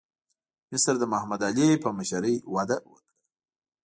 [0.71, 3.01] مصر د محمد علي په مشرۍ وده وکړه.